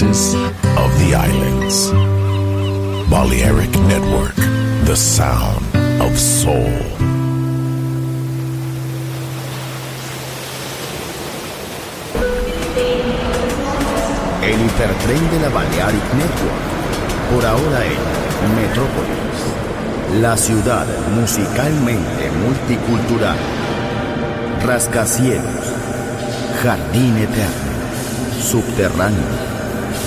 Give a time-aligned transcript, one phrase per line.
[0.00, 1.90] of the islands.
[3.10, 4.34] Balearic Network,
[4.86, 5.66] the sound
[6.00, 6.72] of soul.
[14.42, 16.64] El hipertren de la Balearic Network,
[17.34, 23.36] por ahora en Metrópolis, la ciudad musicalmente multicultural,
[24.64, 25.66] rascacielos,
[26.62, 29.51] jardín eterno, subterráneo.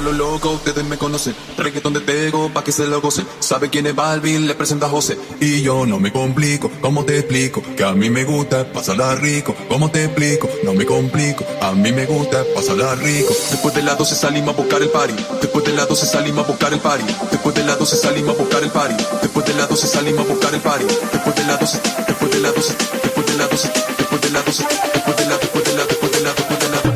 [0.00, 1.34] Lo loco, ustedes me conocen.
[1.56, 3.26] Reggaeton de Tego, pa' que se lo gocen.
[3.40, 5.18] Sabe quién es Balvin, le presenta a José.
[5.40, 7.62] Y yo no me complico, ¿cómo te explico?
[7.76, 9.54] Que a mí me gusta pasarla rico.
[9.68, 10.48] ¿Cómo te explico?
[10.64, 13.34] No me complico, a mí me gusta pasarla rico.
[13.50, 15.14] Después de las 12 salimos a buscar el party.
[15.40, 17.04] Después de las 12 salimos a buscar el party.
[17.30, 18.94] Después de las 12 salimos a buscar el party.
[19.22, 20.84] Después de las 12 salimos a buscar el party.
[21.12, 24.44] Después de las 12, después de las 12, después de las 12, después de las
[24.44, 26.89] 12, después de las, después de las, después de las, después de las,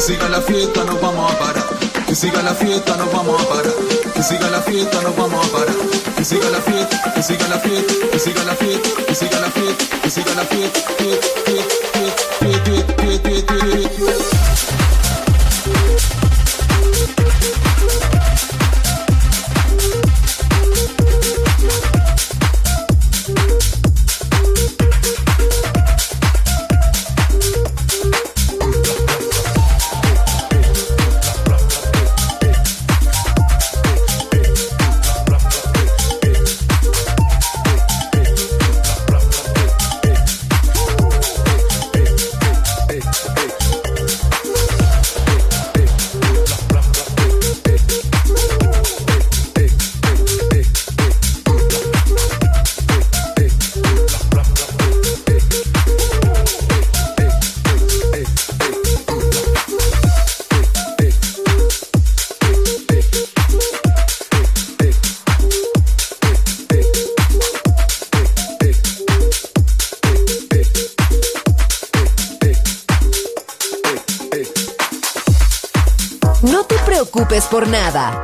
[0.00, 1.62] Que siga la fiesta, nos vamos a parar.
[2.06, 3.74] Que siga la fiesta, nos vamos a parar.
[4.14, 5.76] Que siga la fiesta, nos vamos a parar.
[6.16, 9.50] Que siga la fiesta, que siga la fiesta, que siga la fiesta, que siga la
[9.50, 11.74] fiesta, que siga la fiesta, fiesta, fiesta,
[12.40, 14.39] fiesta, fiesta, fiesta, fiesta.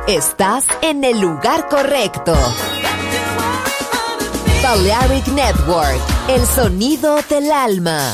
[0.07, 2.33] Estás en el lugar correcto.
[4.63, 8.13] Balearic Network, el sonido del alma.